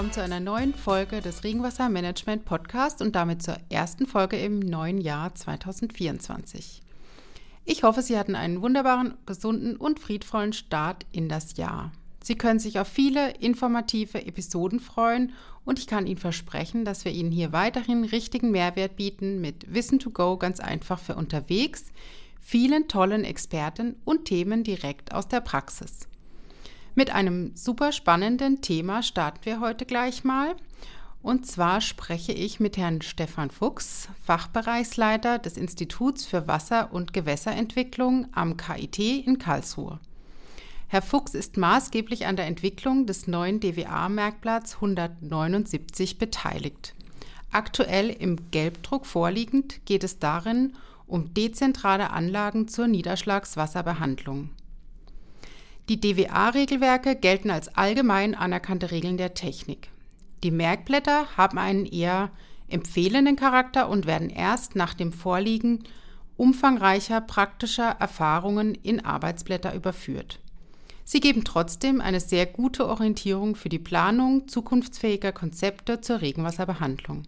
[0.00, 4.98] willkommen zu einer neuen Folge des Regenwassermanagement Podcast und damit zur ersten Folge im neuen
[4.98, 6.80] Jahr 2024.
[7.66, 11.92] Ich hoffe, Sie hatten einen wunderbaren, gesunden und friedvollen Start in das Jahr.
[12.24, 15.34] Sie können sich auf viele informative Episoden freuen
[15.66, 19.98] und ich kann Ihnen versprechen, dass wir Ihnen hier weiterhin richtigen Mehrwert bieten mit Wissen
[19.98, 21.92] to Go ganz einfach für unterwegs,
[22.40, 26.09] vielen tollen Experten und Themen direkt aus der Praxis.
[26.94, 30.56] Mit einem super spannenden Thema starten wir heute gleich mal.
[31.22, 38.26] Und zwar spreche ich mit Herrn Stefan Fuchs, Fachbereichsleiter des Instituts für Wasser- und Gewässerentwicklung
[38.32, 40.00] am KIT in Karlsruhe.
[40.88, 46.94] Herr Fuchs ist maßgeblich an der Entwicklung des neuen DWA-Merkblatts 179 beteiligt.
[47.52, 50.72] Aktuell im Gelbdruck vorliegend geht es darin
[51.06, 54.50] um dezentrale Anlagen zur Niederschlagswasserbehandlung.
[55.90, 59.88] Die DWA-Regelwerke gelten als allgemein anerkannte Regeln der Technik.
[60.44, 62.30] Die Merkblätter haben einen eher
[62.68, 65.82] empfehlenden Charakter und werden erst nach dem Vorliegen
[66.36, 70.38] umfangreicher praktischer Erfahrungen in Arbeitsblätter überführt.
[71.02, 77.24] Sie geben trotzdem eine sehr gute Orientierung für die Planung zukunftsfähiger Konzepte zur Regenwasserbehandlung.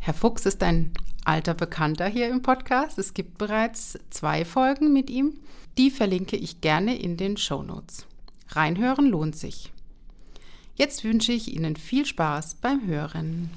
[0.00, 0.92] Herr Fuchs ist ein
[1.24, 2.98] alter Bekannter hier im Podcast.
[2.98, 5.34] Es gibt bereits zwei Folgen mit ihm.
[5.78, 8.06] Die verlinke ich gerne in den Show Notes.
[8.48, 9.72] Reinhören lohnt sich.
[10.74, 13.50] Jetzt wünsche ich Ihnen viel Spaß beim Hören.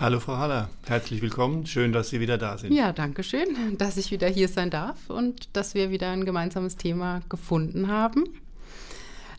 [0.00, 1.66] Hallo Frau Haller, herzlich willkommen.
[1.66, 2.72] Schön, dass Sie wieder da sind.
[2.72, 6.76] Ja, danke schön, dass ich wieder hier sein darf und dass wir wieder ein gemeinsames
[6.76, 8.22] Thema gefunden haben.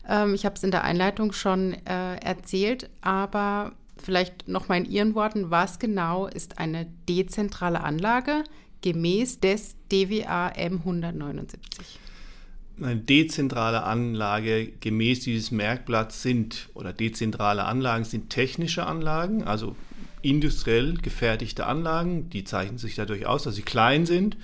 [0.06, 4.84] Ähm, ich habe es in der Einleitung schon äh, erzählt, aber vielleicht noch mal in
[4.84, 8.44] Ihren Worten, was genau ist eine dezentrale Anlage
[8.82, 11.98] gemäß des DWA M 179?
[12.82, 19.74] Eine dezentrale Anlage gemäß dieses Merkblatts sind oder dezentrale Anlagen sind technische Anlagen, also
[20.22, 22.30] industriell gefertigte Anlagen.
[22.30, 24.36] Die zeichnen sich dadurch aus, dass sie klein sind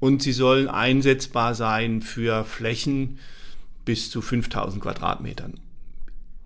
[0.00, 3.18] und sie sollen einsetzbar sein für Flächen,
[3.84, 5.60] bis zu 5000 Quadratmetern.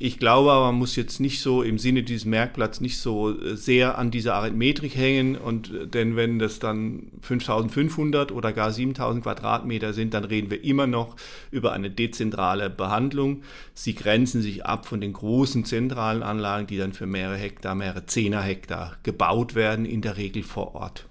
[0.01, 3.57] Ich glaube aber, man muss jetzt nicht so im Sinne dieses Merkblatts nicht so äh,
[3.57, 9.25] sehr an dieser Arithmetrik hängen und äh, denn wenn das dann 5500 oder gar 7000
[9.25, 11.17] Quadratmeter sind, dann reden wir immer noch
[11.51, 13.43] über eine dezentrale Behandlung.
[13.75, 18.07] Sie grenzen sich ab von den großen zentralen Anlagen, die dann für mehrere Hektar, mehrere
[18.07, 21.07] Zehner Hektar gebaut werden, in der Regel vor Ort.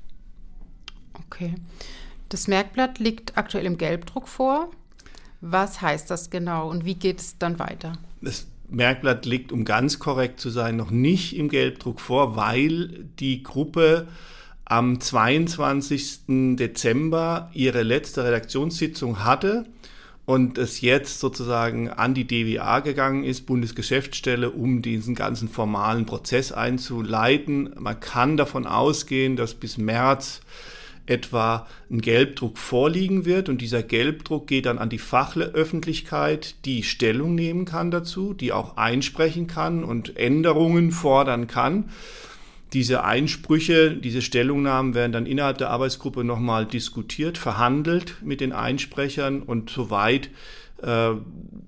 [1.25, 1.55] Okay.
[2.29, 4.71] Das Merkblatt liegt aktuell im Gelbdruck vor.
[5.41, 7.93] Was heißt das genau und wie geht es dann weiter?
[8.21, 13.43] Das Merkblatt liegt, um ganz korrekt zu sein, noch nicht im Gelbdruck vor, weil die
[13.43, 14.07] Gruppe
[14.65, 16.55] am 22.
[16.57, 19.65] Dezember ihre letzte Redaktionssitzung hatte
[20.25, 26.51] und es jetzt sozusagen an die DWA gegangen ist, Bundesgeschäftsstelle, um diesen ganzen formalen Prozess
[26.51, 27.69] einzuleiten.
[27.79, 30.41] Man kann davon ausgehen, dass bis März
[31.07, 37.33] etwa ein Gelbdruck vorliegen wird und dieser Gelbdruck geht dann an die Fachöffentlichkeit, die Stellung
[37.33, 41.89] nehmen kann dazu, die auch einsprechen kann und Änderungen fordern kann.
[42.73, 49.41] Diese Einsprüche, diese Stellungnahmen werden dann innerhalb der Arbeitsgruppe nochmal diskutiert, verhandelt mit den Einsprechern
[49.41, 50.29] und soweit
[50.83, 51.11] äh,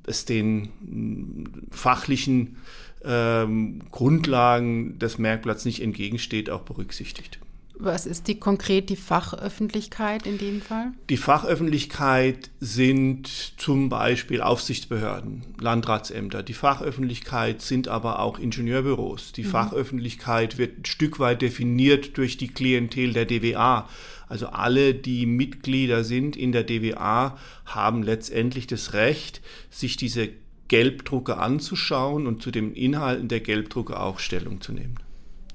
[0.06, 2.58] es den fachlichen
[3.04, 3.46] äh,
[3.92, 7.40] Grundlagen des Merkblatts nicht entgegensteht, auch berücksichtigt.
[7.82, 10.92] Was ist die konkret die Fachöffentlichkeit in dem Fall?
[11.10, 16.44] Die Fachöffentlichkeit sind zum Beispiel Aufsichtsbehörden, Landratsämter.
[16.44, 19.32] Die Fachöffentlichkeit sind aber auch Ingenieurbüros.
[19.32, 19.52] Die mhm.
[19.52, 23.88] Fachöffentlichkeit wird ein Stück weit definiert durch die Klientel der DWA.
[24.28, 30.28] Also alle, die Mitglieder sind in der DWA, haben letztendlich das Recht, sich diese
[30.68, 34.96] Gelbdrucke anzuschauen und zu den Inhalten der Gelbdrucke auch Stellung zu nehmen.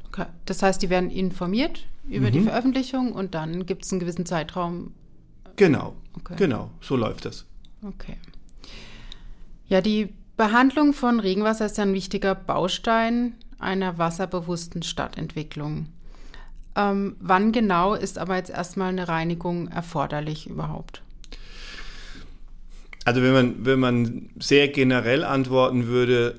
[0.08, 0.24] Okay.
[0.46, 2.32] Das heißt, die werden informiert über mhm.
[2.32, 4.92] die Veröffentlichung und dann gibt es einen gewissen Zeitraum.
[5.56, 6.34] Genau, okay.
[6.36, 7.46] genau, so läuft das.
[7.82, 8.16] Okay.
[9.68, 15.86] Ja, die Behandlung von Regenwasser ist ja ein wichtiger Baustein einer wasserbewussten Stadtentwicklung.
[16.76, 21.02] Ähm, wann genau ist aber jetzt erstmal eine Reinigung erforderlich überhaupt?
[23.04, 26.38] Also wenn man, wenn man sehr generell antworten würde,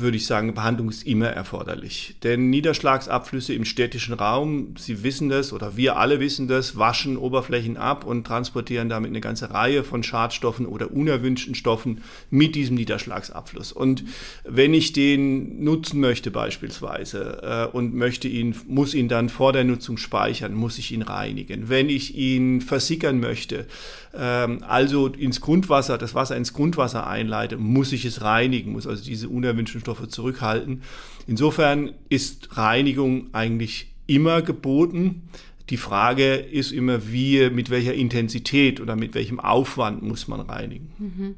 [0.00, 2.16] würde ich sagen, Behandlung ist immer erforderlich.
[2.22, 7.76] Denn Niederschlagsabflüsse im städtischen Raum, Sie wissen das oder wir alle wissen das, waschen Oberflächen
[7.76, 13.72] ab und transportieren damit eine ganze Reihe von Schadstoffen oder unerwünschten Stoffen mit diesem Niederschlagsabfluss.
[13.72, 14.04] Und
[14.44, 19.64] wenn ich den nutzen möchte beispielsweise äh, und möchte ihn, muss ihn dann vor der
[19.64, 21.68] Nutzung speichern, muss ich ihn reinigen.
[21.68, 23.66] Wenn ich ihn versickern möchte,
[24.14, 29.04] ähm, also ins Grundwasser, das Wasser ins Grundwasser einleite, muss ich es reinigen, muss also
[29.04, 30.82] diese unerwünschten Stoffe zurückhalten.
[31.26, 35.28] Insofern ist Reinigung eigentlich immer geboten.
[35.70, 40.92] Die Frage ist immer, wie, mit welcher Intensität oder mit welchem Aufwand muss man reinigen.
[40.98, 41.34] Mhm.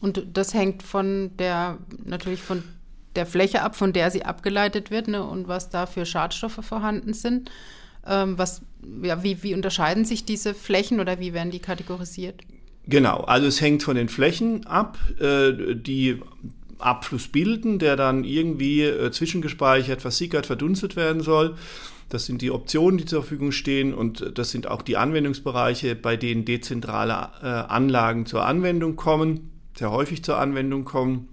[0.00, 2.62] Und das hängt von der, natürlich von
[3.16, 7.12] der Fläche ab, von der sie abgeleitet wird ne, und was da für Schadstoffe vorhanden
[7.14, 7.50] sind.
[8.06, 8.62] Ähm, was,
[9.02, 12.42] ja, wie, wie unterscheiden sich diese Flächen oder wie werden die kategorisiert?
[12.86, 16.20] Genau, also es hängt von den Flächen ab, äh, die
[16.82, 21.56] Abfluss bilden, der dann irgendwie äh, zwischengespeichert, versickert, verdunstet werden soll.
[22.08, 26.16] Das sind die Optionen, die zur Verfügung stehen und das sind auch die Anwendungsbereiche, bei
[26.16, 31.28] denen dezentrale äh, Anlagen zur Anwendung kommen, sehr häufig zur Anwendung kommen.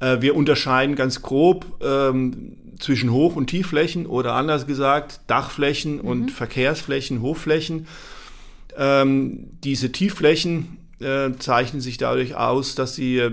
[0.00, 6.00] Äh, wir unterscheiden ganz grob ähm, zwischen Hoch- und Tiefflächen oder anders gesagt Dachflächen mhm.
[6.00, 7.86] und Verkehrsflächen, Hochflächen.
[8.76, 13.30] Ähm, diese Tiefflächen äh, zeichnen sich dadurch aus, dass sie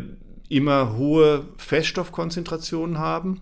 [0.50, 3.42] immer hohe Feststoffkonzentrationen haben.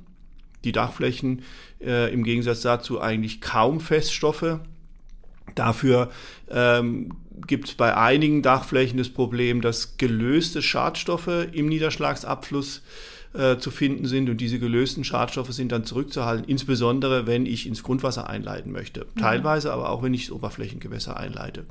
[0.64, 1.44] Die Dachflächen
[1.82, 4.60] äh, im Gegensatz dazu eigentlich kaum Feststoffe.
[5.56, 6.12] Dafür
[6.50, 7.14] ähm,
[7.48, 12.82] gibt es bei einigen Dachflächen das Problem, dass gelöste Schadstoffe im Niederschlagsabfluss
[13.34, 17.84] äh, zu finden sind und diese gelösten Schadstoffe sind dann zurückzuhalten, insbesondere wenn ich ins
[17.84, 19.06] Grundwasser einleiten möchte.
[19.16, 19.20] Mhm.
[19.20, 21.66] Teilweise aber auch, wenn ich das Oberflächengewässer einleite.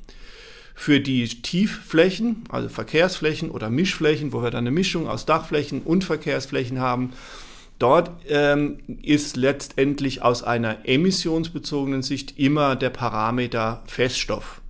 [0.78, 6.04] Für die Tiefflächen, also Verkehrsflächen oder Mischflächen, wo wir dann eine Mischung aus Dachflächen und
[6.04, 7.12] Verkehrsflächen haben,
[7.78, 14.62] Dort ähm, ist letztendlich aus einer emissionsbezogenen Sicht immer der Parameter Feststoff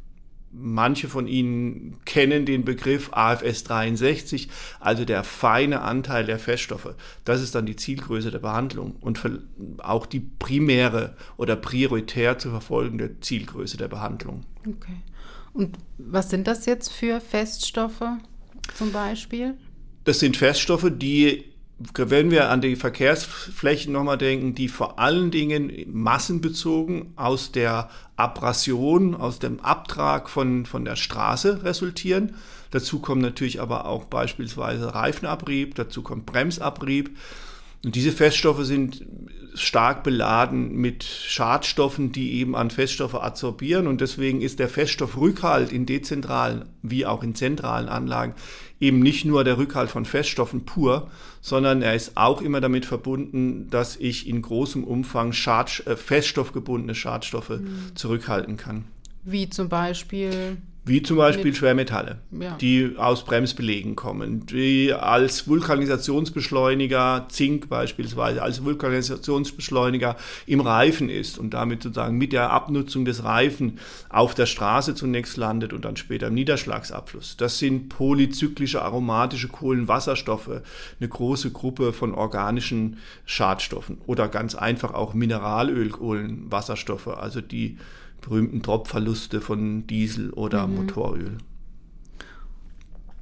[0.58, 4.48] Manche von Ihnen kennen den Begriff AFS 63,
[4.80, 6.94] also der feine Anteil der Feststoffe.
[7.26, 9.20] Das ist dann die Zielgröße der Behandlung und
[9.78, 14.44] auch die primäre oder prioritär zu verfolgende Zielgröße der Behandlung.
[14.66, 14.96] Okay.
[15.56, 18.04] Und was sind das jetzt für Feststoffe
[18.74, 19.54] zum Beispiel?
[20.04, 21.44] Das sind Feststoffe, die
[21.94, 29.14] wenn wir an die Verkehrsflächen nochmal denken, die vor allen Dingen massenbezogen aus der Abrasion,
[29.14, 32.34] aus dem Abtrag von, von der Straße resultieren.
[32.70, 37.10] Dazu kommt natürlich aber auch beispielsweise Reifenabrieb, dazu kommt Bremsabrieb.
[37.84, 39.04] Und diese Feststoffe sind
[39.56, 43.86] stark beladen mit Schadstoffen, die eben an Feststoffe adsorbieren.
[43.86, 48.34] Und deswegen ist der Feststoffrückhalt in dezentralen wie auch in zentralen Anlagen
[48.80, 51.10] eben nicht nur der Rückhalt von Feststoffen pur,
[51.40, 56.94] sondern er ist auch immer damit verbunden, dass ich in großem Umfang Schad, äh, feststoffgebundene
[56.94, 57.92] Schadstoffe mhm.
[57.94, 58.84] zurückhalten kann.
[59.24, 62.56] Wie zum Beispiel wie zum Beispiel mit, Schwermetalle, ja.
[62.60, 70.16] die aus Bremsbelegen kommen, die als Vulkanisationsbeschleuniger, Zink beispielsweise, als Vulkanisationsbeschleuniger
[70.46, 73.80] im Reifen ist und damit sozusagen mit der Abnutzung des Reifen
[74.10, 77.36] auf der Straße zunächst landet und dann später im Niederschlagsabfluss.
[77.36, 80.62] Das sind polyzyklische aromatische Kohlenwasserstoffe,
[81.00, 87.76] eine große Gruppe von organischen Schadstoffen oder ganz einfach auch Mineralölkohlenwasserstoffe, also die
[88.20, 90.76] berühmten Tropfverluste von Diesel oder mhm.
[90.76, 91.38] Motoröl.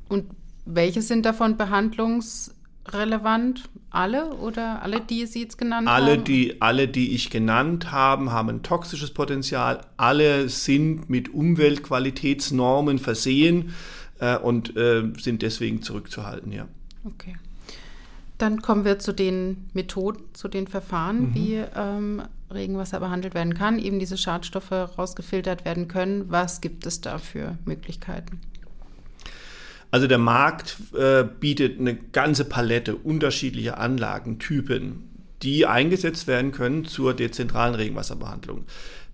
[0.08, 0.26] Und
[0.64, 3.68] welche sind davon behandlungsrelevant?
[3.90, 6.24] Alle oder alle, die Sie jetzt genannt alle, haben?
[6.24, 9.82] Die, alle, die ich genannt habe, haben ein toxisches Potenzial.
[9.96, 13.72] Alle sind mit Umweltqualitätsnormen versehen
[14.18, 16.66] äh, und äh, sind deswegen zurückzuhalten, ja.
[17.04, 17.36] Okay.
[18.38, 21.34] Dann kommen wir zu den Methoden, zu den Verfahren, mhm.
[21.34, 22.22] wie ähm,
[22.54, 26.30] Regenwasser behandelt werden kann, eben diese Schadstoffe rausgefiltert werden können.
[26.30, 28.40] Was gibt es da für Möglichkeiten?
[29.90, 35.08] Also der Markt äh, bietet eine ganze Palette unterschiedlicher Anlagentypen,
[35.42, 38.64] die eingesetzt werden können zur dezentralen Regenwasserbehandlung.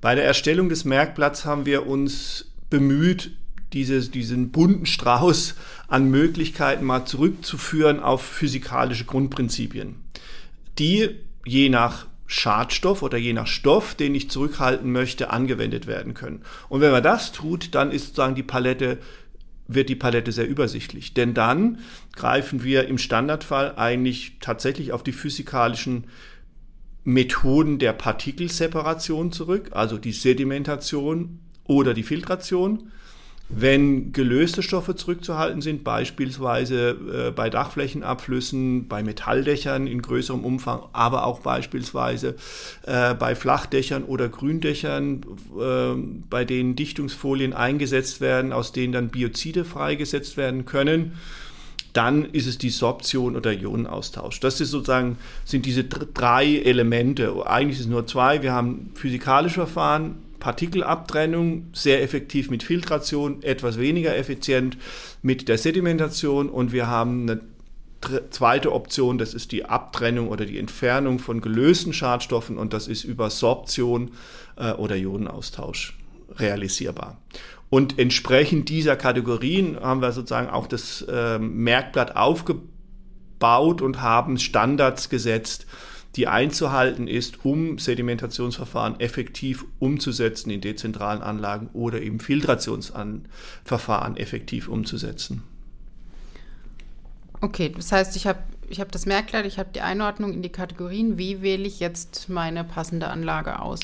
[0.00, 3.32] Bei der Erstellung des Merkblatts haben wir uns bemüht,
[3.72, 5.54] dieses, diesen bunten Strauß
[5.88, 9.96] an Möglichkeiten mal zurückzuführen auf physikalische Grundprinzipien,
[10.78, 11.10] die
[11.44, 16.42] je nach Schadstoff oder je nach Stoff, den ich zurückhalten möchte, angewendet werden können.
[16.68, 18.98] Und wenn man das tut, dann ist sozusagen die Palette
[19.66, 21.14] wird die Palette sehr übersichtlich.
[21.14, 21.78] Denn dann
[22.14, 26.04] greifen wir im Standardfall eigentlich tatsächlich auf die physikalischen
[27.04, 32.92] Methoden der Partikelseparation zurück, also die Sedimentation oder die Filtration.
[33.52, 41.26] Wenn gelöste Stoffe zurückzuhalten sind, beispielsweise äh, bei Dachflächenabflüssen, bei Metalldächern in größerem Umfang, aber
[41.26, 42.36] auch beispielsweise
[42.86, 45.26] äh, bei Flachdächern oder Gründächern,
[45.58, 45.94] äh,
[46.30, 51.14] bei denen Dichtungsfolien eingesetzt werden, aus denen dann Biozide freigesetzt werden können,
[51.92, 54.38] dann ist es die Sorption oder Ionenaustausch.
[54.38, 57.34] Das ist sozusagen, sind diese drei Elemente.
[57.46, 58.42] Eigentlich sind es nur zwei.
[58.42, 64.76] Wir haben physikalische Verfahren, Partikelabtrennung, sehr effektiv mit Filtration, etwas weniger effizient
[65.22, 67.40] mit der Sedimentation und wir haben eine
[68.30, 73.04] zweite Option, das ist die Abtrennung oder die Entfernung von gelösten Schadstoffen und das ist
[73.04, 74.12] über Sorption
[74.56, 75.96] äh, oder Ionenaustausch
[76.36, 77.18] realisierbar.
[77.68, 85.08] Und entsprechend dieser Kategorien haben wir sozusagen auch das äh, Merkblatt aufgebaut und haben Standards
[85.08, 85.66] gesetzt,
[86.16, 95.42] die einzuhalten ist, um Sedimentationsverfahren effektiv umzusetzen in dezentralen Anlagen oder eben Filtrationsverfahren effektiv umzusetzen.
[97.40, 100.48] Okay, das heißt, ich habe ich hab das Merkblatt, ich habe die Einordnung in die
[100.48, 101.18] Kategorien.
[101.18, 103.80] Wie wähle ich jetzt meine passende Anlage aus?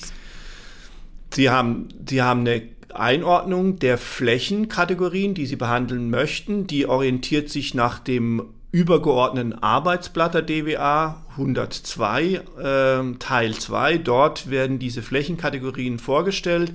[1.32, 2.62] Sie haben, Sie haben eine
[2.94, 6.66] Einordnung der Flächenkategorien, die Sie behandeln möchten.
[6.66, 13.98] Die orientiert sich nach dem übergeordneten Arbeitsblatt der DWA 102 äh, Teil 2.
[13.98, 16.72] Dort werden diese Flächenkategorien vorgestellt.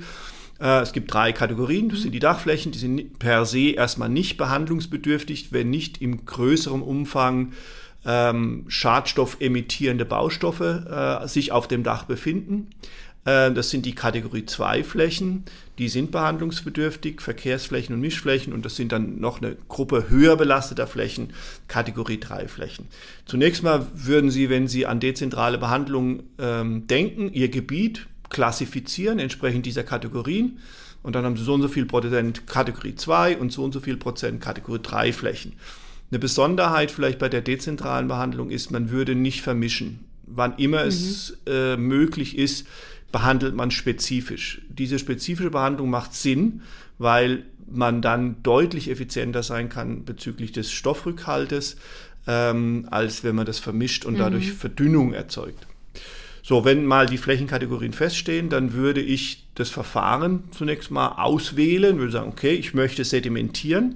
[0.59, 1.89] Äh, es gibt drei Kategorien.
[1.89, 6.81] Das sind die Dachflächen, die sind per se erstmal nicht behandlungsbedürftig, wenn nicht im größeren
[6.81, 7.51] Umfang
[8.05, 12.69] ähm, Schadstoff emittierende Baustoffe äh, sich auf dem Dach befinden.
[13.25, 15.43] Äh, das sind die Kategorie 2 Flächen,
[15.77, 20.87] die sind behandlungsbedürftig, Verkehrsflächen und Mischflächen und das sind dann noch eine Gruppe höher belasteter
[20.87, 21.33] Flächen,
[21.67, 22.87] Kategorie 3 Flächen.
[23.25, 29.65] Zunächst mal würden Sie, wenn Sie an dezentrale Behandlung ähm, denken, Ihr Gebiet klassifizieren entsprechend
[29.65, 30.59] dieser Kategorien
[31.03, 33.79] und dann haben Sie so und so viel Prozent Kategorie 2 und so und so
[33.79, 35.53] viel Prozent Kategorie 3 Flächen.
[36.09, 40.05] Eine Besonderheit vielleicht bei der dezentralen Behandlung ist, man würde nicht vermischen.
[40.27, 40.87] Wann immer mhm.
[40.89, 42.67] es äh, möglich ist,
[43.11, 44.61] behandelt man spezifisch.
[44.69, 46.61] Diese spezifische Behandlung macht Sinn,
[46.97, 51.77] weil man dann deutlich effizienter sein kann bezüglich des Stoffrückhaltes,
[52.27, 54.19] ähm, als wenn man das vermischt und mhm.
[54.19, 55.67] dadurch Verdünnung erzeugt.
[56.43, 62.11] So, wenn mal die Flächenkategorien feststehen, dann würde ich das Verfahren zunächst mal auswählen, würde
[62.11, 63.95] sagen, okay, ich möchte sedimentieren.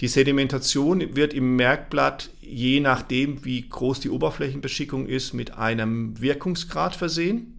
[0.00, 6.94] Die Sedimentation wird im Merkblatt, je nachdem, wie groß die Oberflächenbeschickung ist, mit einem Wirkungsgrad
[6.94, 7.53] versehen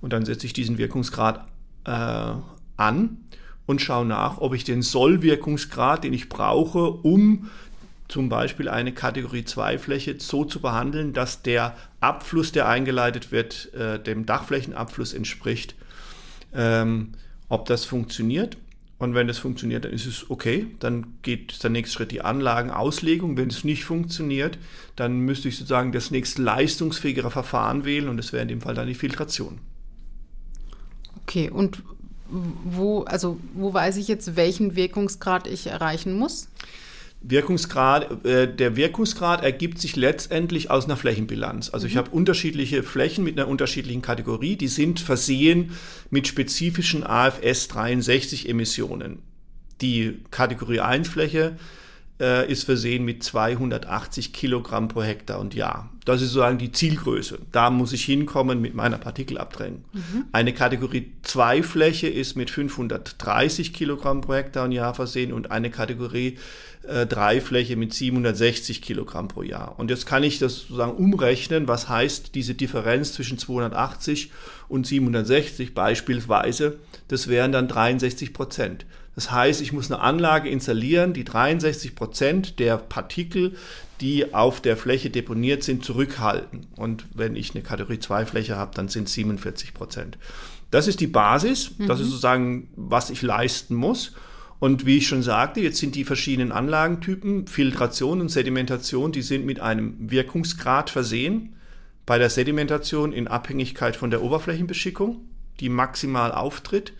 [0.00, 1.46] und dann setze ich diesen Wirkungsgrad
[1.84, 2.34] äh,
[2.76, 3.16] an
[3.66, 7.50] und schaue nach, ob ich den Sollwirkungsgrad, den ich brauche, um
[8.08, 13.72] zum Beispiel eine Kategorie 2 Fläche so zu behandeln, dass der Abfluss, der eingeleitet wird,
[13.74, 15.74] äh, dem Dachflächenabfluss entspricht,
[16.54, 17.12] ähm,
[17.50, 18.56] ob das funktioniert.
[18.98, 20.66] Und wenn das funktioniert, dann ist es okay.
[20.80, 23.36] Dann geht der nächste Schritt die Anlagenauslegung.
[23.36, 24.58] Wenn es nicht funktioniert,
[24.96, 28.74] dann müsste ich sozusagen das nächst leistungsfähigere Verfahren wählen und das wäre in dem Fall
[28.74, 29.60] dann die Filtration.
[31.28, 31.82] Okay, und
[32.30, 36.48] wo, also wo weiß ich jetzt, welchen Wirkungsgrad ich erreichen muss?
[37.20, 41.68] Wirkungsgrad, äh, der Wirkungsgrad ergibt sich letztendlich aus einer Flächenbilanz.
[41.68, 41.90] Also mhm.
[41.90, 45.72] ich habe unterschiedliche Flächen mit einer unterschiedlichen Kategorie, die sind versehen
[46.08, 49.18] mit spezifischen AFS 63 Emissionen.
[49.82, 51.58] Die Kategorie 1 Fläche
[52.20, 55.90] äh, ist versehen mit 280 Kilogramm pro Hektar und Jahr.
[56.04, 57.38] Das ist sozusagen die Zielgröße.
[57.52, 59.84] Da muss ich hinkommen mit meiner Partikelabtrennung.
[59.92, 60.24] Mhm.
[60.32, 65.70] Eine Kategorie 2 Fläche ist mit 530 Kilogramm pro Hektar und Jahr versehen und eine
[65.70, 66.38] Kategorie
[66.88, 69.78] äh, 3 Fläche mit 760 Kilogramm pro Jahr.
[69.78, 74.30] Und jetzt kann ich das sozusagen umrechnen, was heißt diese Differenz zwischen 280
[74.68, 78.86] und 760 beispielsweise, das wären dann 63 Prozent.
[79.18, 83.56] Das heißt, ich muss eine Anlage installieren, die 63 Prozent der Partikel,
[84.00, 86.68] die auf der Fläche deponiert sind, zurückhalten.
[86.76, 90.18] Und wenn ich eine Kategorie 2 Fläche habe, dann sind es 47 Prozent.
[90.70, 91.88] Das ist die Basis, mhm.
[91.88, 94.12] das ist sozusagen, was ich leisten muss.
[94.60, 99.44] Und wie ich schon sagte, jetzt sind die verschiedenen Anlagentypen, Filtration und Sedimentation, die sind
[99.44, 101.56] mit einem Wirkungsgrad versehen.
[102.06, 105.16] Bei der Sedimentation in Abhängigkeit von der Oberflächenbeschickung,
[105.58, 106.92] die maximal auftritt.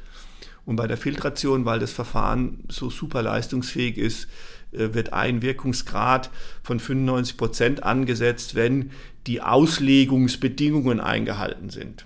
[0.68, 4.28] Und bei der Filtration, weil das Verfahren so super leistungsfähig ist,
[4.70, 6.28] äh, wird ein Wirkungsgrad
[6.62, 8.90] von 95 Prozent angesetzt, wenn
[9.26, 12.04] die Auslegungsbedingungen eingehalten sind.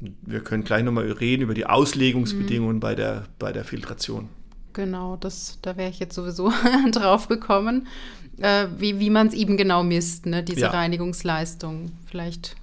[0.00, 2.80] Wir können gleich nochmal reden über die Auslegungsbedingungen mhm.
[2.80, 4.30] bei, der, bei der Filtration.
[4.72, 6.50] Genau, das, da wäre ich jetzt sowieso
[6.92, 7.88] drauf gekommen,
[8.38, 10.42] äh, wie, wie man es eben genau misst, ne?
[10.42, 10.70] diese ja.
[10.70, 11.92] Reinigungsleistung.
[12.06, 12.56] Vielleicht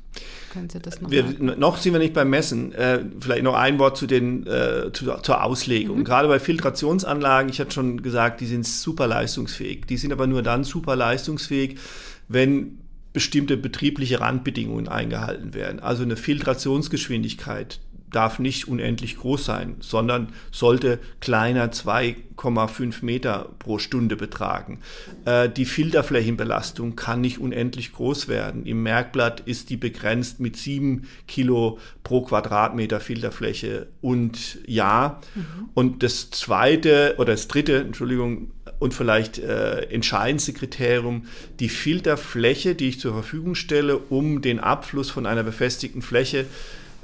[0.52, 2.74] Können Sie das noch wir, Noch sind wir nicht beim Messen.
[2.74, 6.00] Äh, vielleicht noch ein Wort zu den, äh, zu, zur Auslegung.
[6.00, 6.04] Mhm.
[6.04, 9.86] Gerade bei Filtrationsanlagen, ich hatte schon gesagt, die sind super leistungsfähig.
[9.86, 11.78] Die sind aber nur dann super leistungsfähig,
[12.28, 12.80] wenn
[13.14, 15.80] bestimmte betriebliche Randbedingungen eingehalten werden.
[15.80, 17.80] Also eine Filtrationsgeschwindigkeit
[18.12, 24.80] darf nicht unendlich groß sein, sondern sollte kleiner 2,5 Meter pro Stunde betragen.
[25.26, 28.66] Äh, die Filterflächenbelastung kann nicht unendlich groß werden.
[28.66, 35.20] Im Merkblatt ist die begrenzt mit 7 Kilo pro Quadratmeter Filterfläche und ja.
[35.36, 35.70] Mhm.
[35.74, 41.26] Und das zweite oder das dritte, Entschuldigung, und vielleicht äh, entscheidendste Kriterium,
[41.60, 46.46] die Filterfläche, die ich zur Verfügung stelle, um den Abfluss von einer befestigten Fläche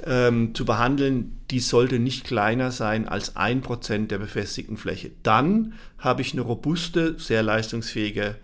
[0.06, 5.10] ähm, zu behandeln, die sollte nicht kleiner sein als ein Prozent der befestigten Fläche.
[5.22, 8.36] Dann habe ich eine robuste, sehr leistungsfähige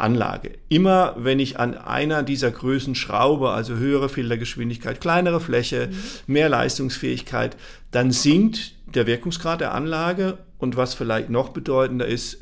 [0.00, 0.52] Anlage.
[0.68, 6.32] Immer wenn ich an einer dieser Größen schraube, also höhere Filtergeschwindigkeit, kleinere Fläche, mhm.
[6.32, 7.56] mehr Leistungsfähigkeit,
[7.90, 12.38] dann sinkt der Wirkungsgrad der Anlage und was vielleicht noch bedeutender ist,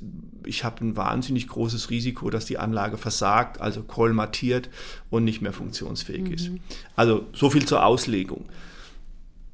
[0.46, 4.68] ich habe ein wahnsinnig großes Risiko, dass die Anlage versagt, also kolmatiert
[5.10, 6.32] und nicht mehr funktionsfähig mhm.
[6.32, 6.50] ist.
[6.96, 8.46] Also so viel zur Auslegung.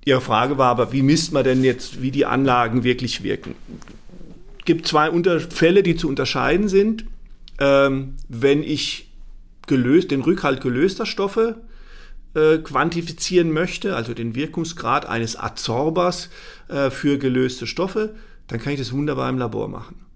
[0.05, 3.55] Ihre Frage war aber, wie misst man denn jetzt, wie die Anlagen wirklich wirken?
[4.59, 5.11] Es gibt zwei
[5.51, 7.05] Fälle, die zu unterscheiden sind.
[7.59, 9.11] Ähm, wenn ich
[9.67, 11.63] gelöst, den Rückhalt gelöster Stoffe
[12.35, 16.31] äh, quantifizieren möchte, also den Wirkungsgrad eines Adsorbers
[16.69, 18.15] äh, für gelöste Stoffe,
[18.49, 20.07] dann kann ich das wunderbar im Labor machen.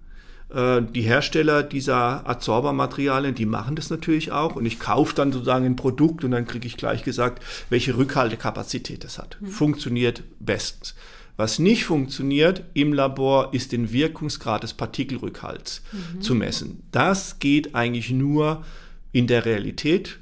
[0.53, 5.65] Äh, die Hersteller dieser Adsorbermaterialien, die machen das natürlich auch und ich kaufe dann sozusagen
[5.65, 9.37] ein Produkt und dann kriege ich gleich gesagt, welche Rückhaltekapazität es hat.
[9.39, 9.47] Mhm.
[9.47, 10.95] Funktioniert bestens.
[11.35, 16.21] Was nicht funktioniert im Labor, ist den Wirkungsgrad des Partikelrückhalts mhm.
[16.21, 16.83] zu messen.
[16.91, 18.63] Das geht eigentlich nur
[19.11, 20.19] in der Realität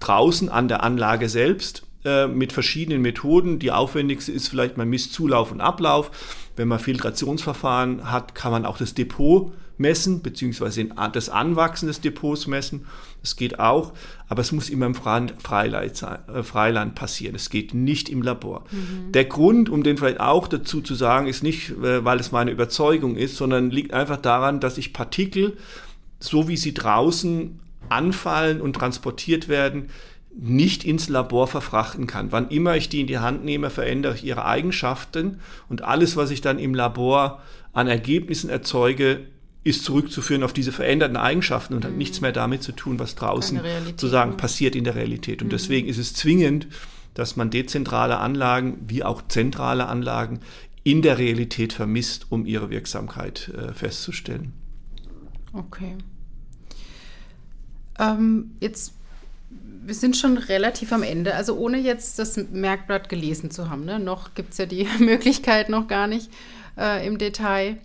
[0.00, 3.58] draußen an der Anlage selbst äh, mit verschiedenen Methoden.
[3.58, 6.10] Die aufwendigste ist vielleicht, man misst Zulauf und Ablauf.
[6.56, 12.46] Wenn man Filtrationsverfahren hat, kann man auch das Depot messen, beziehungsweise das Anwachsen des Depots
[12.46, 12.86] messen.
[13.20, 13.92] Das geht auch,
[14.28, 17.34] aber es muss immer im äh, Freiland passieren.
[17.34, 18.64] Es geht nicht im Labor.
[18.70, 19.12] Mhm.
[19.12, 22.50] Der Grund, um den vielleicht auch dazu zu sagen, ist nicht, äh, weil es meine
[22.50, 25.56] Überzeugung ist, sondern liegt einfach daran, dass ich Partikel,
[26.20, 29.90] so wie sie draußen anfallen und transportiert werden,
[30.36, 32.32] nicht ins Labor verfrachten kann.
[32.32, 36.30] Wann immer ich die in die Hand nehme, verändere ich ihre Eigenschaften und alles, was
[36.30, 37.40] ich dann im Labor
[37.72, 39.20] an Ergebnissen erzeuge,
[39.64, 41.88] ist zurückzuführen auf diese veränderten Eigenschaften und mhm.
[41.88, 44.36] hat nichts mehr damit zu tun, was draußen sozusagen ne?
[44.36, 45.42] passiert in der Realität.
[45.42, 45.52] Und mhm.
[45.52, 46.68] deswegen ist es zwingend,
[47.14, 50.40] dass man dezentrale Anlagen wie auch zentrale Anlagen
[50.82, 54.52] in der Realität vermisst, um ihre Wirksamkeit äh, festzustellen.
[55.52, 55.96] Okay.
[57.98, 58.92] Ähm, jetzt
[59.86, 61.34] wir sind schon relativ am Ende.
[61.34, 63.84] Also ohne jetzt das Merkblatt gelesen zu haben.
[63.84, 63.98] Ne?
[63.98, 66.30] Noch gibt es ja die Möglichkeit noch gar nicht
[66.78, 67.76] äh, im Detail.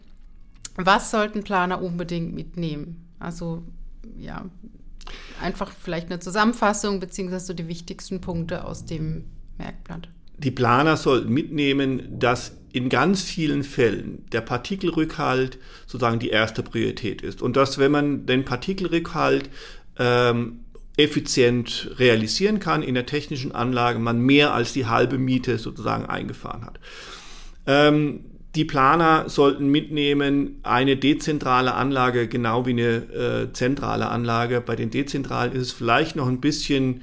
[0.75, 3.07] Was sollten Planer unbedingt mitnehmen?
[3.19, 3.63] Also
[4.17, 4.45] ja,
[5.41, 9.25] einfach vielleicht eine Zusammenfassung beziehungsweise so die wichtigsten Punkte aus dem
[9.57, 10.09] Merkblatt.
[10.37, 17.21] Die Planer sollten mitnehmen, dass in ganz vielen Fällen der Partikelrückhalt sozusagen die erste Priorität
[17.21, 17.41] ist.
[17.41, 19.49] Und dass, wenn man den Partikelrückhalt
[19.97, 20.61] ähm,
[20.97, 26.65] effizient realisieren kann in der technischen Anlage, man mehr als die halbe Miete sozusagen eingefahren
[26.65, 26.79] hat.
[27.65, 34.61] Ähm, die Planer sollten mitnehmen eine dezentrale Anlage genau wie eine äh, zentrale Anlage.
[34.61, 37.01] Bei den dezentralen ist es vielleicht noch ein bisschen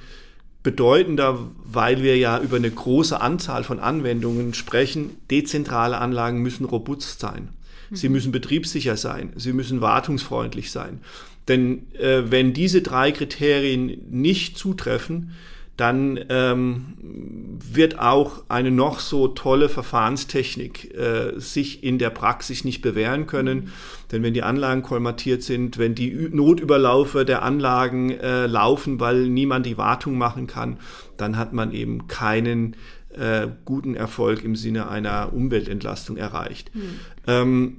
[0.65, 5.11] bedeutender, weil wir ja über eine große Anzahl von Anwendungen sprechen.
[5.31, 7.51] Dezentrale Anlagen müssen robust sein.
[7.93, 8.15] Sie mhm.
[8.15, 9.33] müssen betriebssicher sein.
[9.37, 11.01] Sie müssen wartungsfreundlich sein.
[11.47, 15.31] Denn äh, wenn diese drei Kriterien nicht zutreffen,
[15.77, 22.81] dann ähm, wird auch eine noch so tolle Verfahrenstechnik äh, sich in der Praxis nicht
[22.81, 23.73] bewähren können.
[24.11, 29.67] Denn wenn die Anlagen kolmatiert sind, wenn die Notüberlaufe der Anlagen äh, laufen, weil niemand
[29.67, 30.79] die Wartung machen kann,
[31.19, 32.77] dann hat man eben keinen
[33.11, 36.75] äh, guten Erfolg im Sinne einer Umweltentlastung erreicht.
[36.75, 37.01] Mhm.
[37.27, 37.77] Ähm,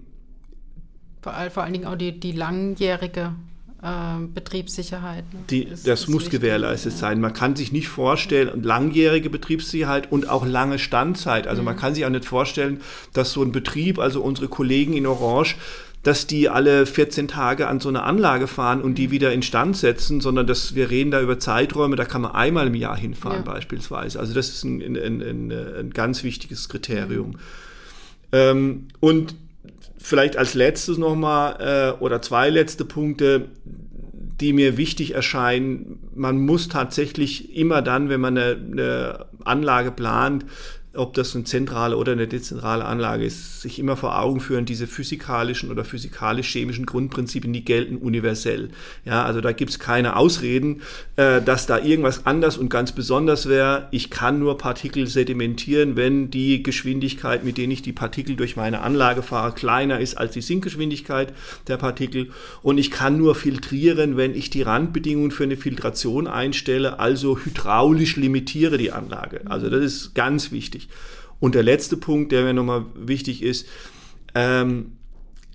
[1.22, 3.34] vor, vor allen Dingen auch die, die langjährige
[3.84, 5.32] ähm, Betriebssicherheit.
[5.34, 5.40] Ne?
[5.50, 6.98] Die, das ist muss wichtig, gewährleistet ja.
[6.98, 7.22] sein.
[7.22, 11.48] Man kann sich nicht vorstellen, langjährige Betriebssicherheit und auch lange Standzeit.
[11.48, 11.66] Also mhm.
[11.66, 12.82] man kann sich auch nicht vorstellen,
[13.14, 15.58] dass so ein Betrieb, also unsere Kollegen in Orange,
[16.02, 19.12] dass die alle 14 Tage an so eine Anlage fahren und die mhm.
[19.12, 22.76] wieder instand setzen, sondern dass wir reden da über Zeiträume, da kann man einmal im
[22.76, 23.52] Jahr hinfahren ja.
[23.52, 24.20] beispielsweise.
[24.20, 27.32] Also das ist ein, ein, ein, ein ganz wichtiges Kriterium.
[27.32, 27.38] Mhm.
[28.32, 29.36] Ähm, und
[29.98, 33.50] vielleicht als letztes nochmal äh, oder zwei letzte Punkte,
[34.40, 40.46] die mir wichtig erscheinen, man muss tatsächlich immer dann, wenn man eine, eine Anlage plant,
[40.98, 44.88] ob das eine zentrale oder eine dezentrale Anlage ist, sich immer vor Augen führen, diese
[44.88, 48.70] physikalischen oder physikalisch-chemischen Grundprinzipien, die gelten universell.
[49.06, 50.82] Ja, also da gibt es keine Ausreden,
[51.16, 53.88] äh, dass da irgendwas anders und ganz besonders wäre.
[53.92, 58.82] Ich kann nur Partikel sedimentieren, wenn die Geschwindigkeit, mit der ich die Partikel durch meine
[58.82, 61.34] Anlage fahre, kleiner ist als die Sinkgeschwindigkeit
[61.68, 62.30] der Partikel.
[62.62, 68.16] Und ich kann nur filtrieren, wenn ich die Randbedingungen für eine Filtration einstelle, also hydraulisch
[68.16, 69.42] limitiere die Anlage.
[69.46, 70.87] Also das ist ganz wichtig.
[71.40, 73.68] Und der letzte Punkt, der mir nochmal wichtig ist,
[74.34, 74.94] ähm,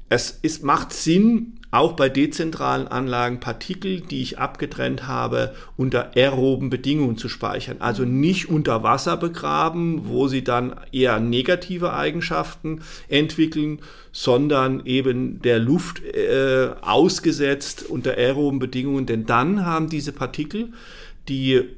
[0.08, 6.68] es ist, macht Sinn, auch bei dezentralen Anlagen Partikel, die ich abgetrennt habe, unter aeroben
[6.68, 7.78] Bedingungen zu speichern.
[7.80, 13.80] Also nicht unter Wasser begraben, wo sie dann eher negative Eigenschaften entwickeln,
[14.12, 19.06] sondern eben der Luft äh, ausgesetzt unter aeroben Bedingungen.
[19.06, 20.74] Denn dann haben diese Partikel,
[21.26, 21.70] die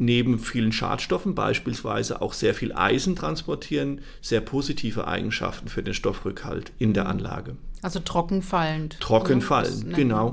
[0.00, 6.72] neben vielen Schadstoffen beispielsweise auch sehr viel Eisen transportieren, sehr positive Eigenschaften für den Stoffrückhalt
[6.78, 7.56] in der Anlage.
[7.82, 8.98] Also trockenfallend.
[9.00, 10.32] Trockenfallend, genau.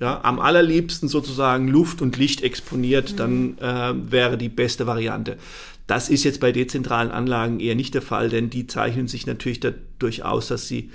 [0.00, 3.16] Ja, am allerliebsten sozusagen Luft und Licht exponiert, mhm.
[3.16, 5.36] dann äh, wäre die beste Variante.
[5.86, 9.60] Das ist jetzt bei dezentralen Anlagen eher nicht der Fall, denn die zeichnen sich natürlich
[9.60, 10.90] dadurch aus, dass sie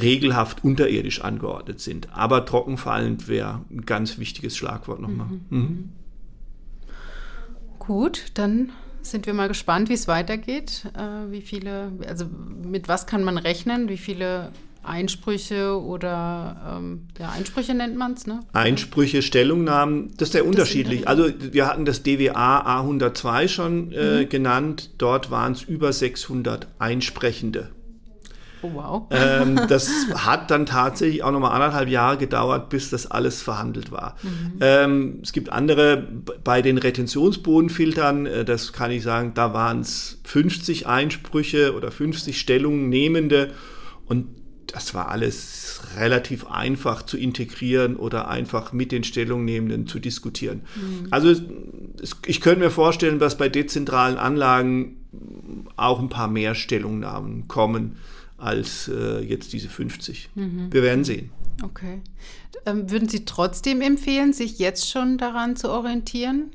[0.00, 2.12] regelhaft unterirdisch angeordnet sind.
[2.12, 5.28] Aber trockenfallend wäre ein ganz wichtiges Schlagwort nochmal.
[5.28, 5.58] Mhm.
[5.58, 5.88] Mhm.
[7.86, 8.72] Gut, dann
[9.02, 10.84] sind wir mal gespannt, wie es weitergeht.
[10.96, 12.26] Äh, wie viele, also
[12.64, 13.88] mit was kann man rechnen?
[13.88, 14.50] Wie viele
[14.82, 18.40] Einsprüche oder ähm, ja, Einsprüche nennt man es, ne?
[18.52, 21.08] Einsprüche, Stellungnahmen, das ist sehr unterschiedlich.
[21.08, 24.28] Also wir hatten das DWA A102 schon äh, mhm.
[24.28, 24.90] genannt.
[24.98, 27.70] Dort waren es über 600 Einsprechende.
[28.66, 29.06] Oh, wow.
[29.10, 34.16] Ähm, das hat dann tatsächlich auch nochmal anderthalb Jahre gedauert, bis das alles verhandelt war.
[34.22, 34.52] Mhm.
[34.60, 36.08] Ähm, es gibt andere,
[36.42, 42.38] bei den Retentionsbodenfiltern, äh, das kann ich sagen, da waren es 50 Einsprüche oder 50
[42.38, 43.52] Stellungnehmende
[44.06, 44.26] und
[44.66, 50.62] das war alles relativ einfach zu integrieren oder einfach mit den Stellungnehmenden zu diskutieren.
[50.74, 51.06] Mhm.
[51.10, 54.96] Also es, ich könnte mir vorstellen, dass bei dezentralen Anlagen
[55.76, 57.96] auch ein paar mehr Stellungnahmen kommen
[58.38, 60.30] als äh, jetzt diese 50.
[60.34, 60.68] Mhm.
[60.70, 61.30] Wir werden sehen.
[61.62, 62.00] Okay.
[62.66, 66.50] Ähm, würden Sie trotzdem empfehlen, sich jetzt schon daran zu orientieren?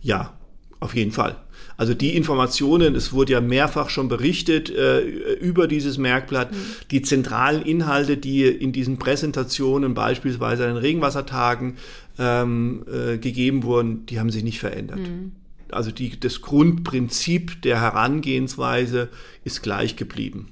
[0.00, 0.34] Ja,
[0.80, 1.36] auf jeden Fall.
[1.76, 6.56] Also die Informationen, es wurde ja mehrfach schon berichtet äh, über dieses Merkblatt, mhm.
[6.90, 11.76] die zentralen Inhalte, die in diesen Präsentationen beispielsweise an den Regenwassertagen
[12.18, 14.98] ähm, äh, gegeben wurden, die haben sich nicht verändert.
[14.98, 15.32] Mhm.
[15.70, 19.08] Also die, das Grundprinzip der Herangehensweise
[19.44, 20.48] ist gleich geblieben.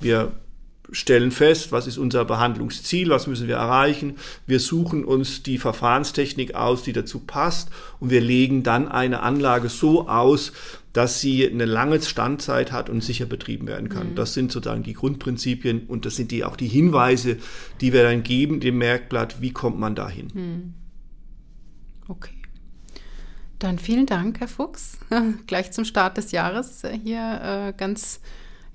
[0.00, 0.32] Wir
[0.90, 4.16] stellen fest, was ist unser Behandlungsziel, was müssen wir erreichen.
[4.46, 9.68] Wir suchen uns die Verfahrenstechnik aus, die dazu passt und wir legen dann eine Anlage
[9.68, 10.52] so aus,
[10.94, 14.10] dass sie eine lange Standzeit hat und sicher betrieben werden kann.
[14.10, 14.14] Mhm.
[14.14, 17.36] Das sind sozusagen die Grundprinzipien und das sind die, auch die Hinweise,
[17.80, 20.28] die wir dann geben dem Merkblatt, wie kommt man dahin.
[20.32, 20.74] Mhm.
[22.08, 22.32] Okay.
[23.58, 24.98] Dann vielen Dank, Herr Fuchs.
[25.46, 28.20] Gleich zum Start des Jahres hier äh, ganz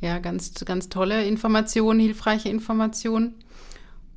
[0.03, 3.35] ja, ganz, ganz tolle Informationen, hilfreiche Informationen.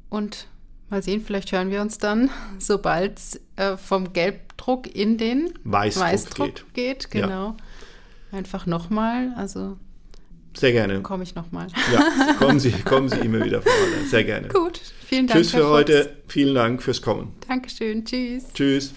[0.09, 0.49] Und
[0.91, 6.05] mal sehen, vielleicht hören wir uns dann, sobald es äh, vom Gelbdruck in den Weißdruck,
[6.05, 6.75] Weißdruck geht.
[6.75, 7.11] geht.
[7.13, 7.29] Genau.
[7.29, 7.57] Ja.
[8.33, 9.77] Einfach nochmal, also
[10.57, 11.03] sehr gerne.
[11.03, 11.69] Komme ich nochmal.
[11.93, 13.73] Ja, kommen Sie, kommen Sie immer wieder vor.
[14.09, 14.49] Sehr gerne.
[14.49, 15.39] Gut, vielen Dank.
[15.39, 16.17] Tschüss für heute.
[16.29, 17.35] Vielen Dank fürs Kommen.
[17.47, 18.05] Dankeschön.
[18.05, 18.47] Tschüss.
[18.55, 18.93] Tschüss.